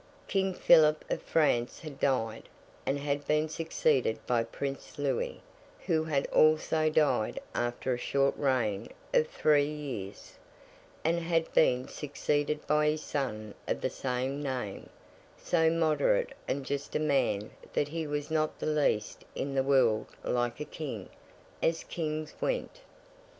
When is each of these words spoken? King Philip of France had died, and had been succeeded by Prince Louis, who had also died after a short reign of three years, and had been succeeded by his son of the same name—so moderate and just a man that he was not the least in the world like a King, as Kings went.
King 0.27 0.55
Philip 0.55 1.05
of 1.11 1.21
France 1.21 1.81
had 1.81 1.99
died, 1.99 2.49
and 2.87 2.97
had 2.97 3.27
been 3.27 3.47
succeeded 3.47 4.17
by 4.25 4.43
Prince 4.43 4.97
Louis, 4.97 5.41
who 5.85 6.05
had 6.05 6.25
also 6.31 6.89
died 6.89 7.39
after 7.53 7.93
a 7.93 7.99
short 7.99 8.35
reign 8.35 8.89
of 9.13 9.27
three 9.27 9.69
years, 9.69 10.39
and 11.03 11.19
had 11.19 11.53
been 11.53 11.87
succeeded 11.87 12.65
by 12.65 12.87
his 12.89 13.03
son 13.03 13.53
of 13.67 13.81
the 13.81 13.91
same 13.91 14.41
name—so 14.41 15.69
moderate 15.69 16.33
and 16.47 16.65
just 16.65 16.95
a 16.95 16.99
man 16.99 17.51
that 17.73 17.89
he 17.89 18.07
was 18.07 18.31
not 18.31 18.57
the 18.57 18.65
least 18.65 19.23
in 19.35 19.53
the 19.53 19.61
world 19.61 20.07
like 20.23 20.59
a 20.59 20.65
King, 20.65 21.09
as 21.61 21.83
Kings 21.83 22.33
went. 22.41 22.81